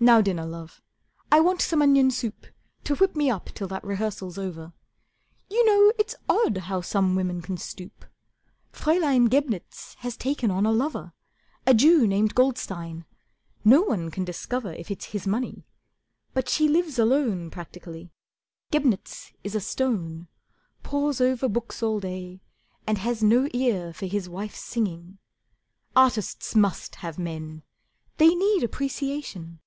[0.00, 0.82] Now dinner, Love.
[1.30, 2.48] I want some onion soup
[2.82, 4.72] To whip me up till that rehearsal's over.
[5.48, 8.04] You know it's odd how some women can stoop!
[8.72, 11.12] Fraeulein Gebnitz has taken on a lover,
[11.68, 13.04] A Jew named Goldstein.
[13.64, 15.68] No one can discover If it's his money.
[16.34, 18.10] But she lives alone Practically.
[18.72, 20.26] Gebnitz is a stone,
[20.82, 22.40] Pores over books all day,
[22.88, 25.18] and has no ear For his wife's singing.
[25.94, 27.62] Artists must have men;
[28.16, 29.60] They need appreciation.